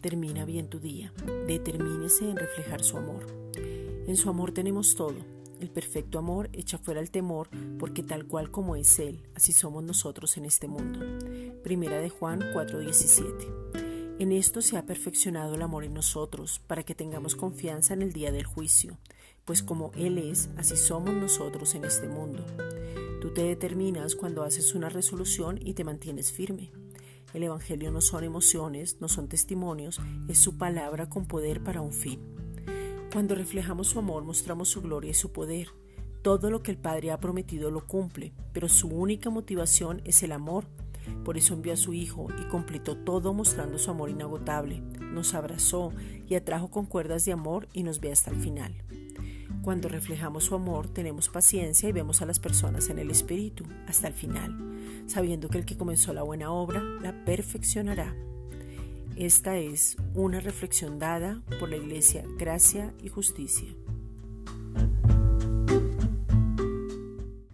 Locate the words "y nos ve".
47.72-48.12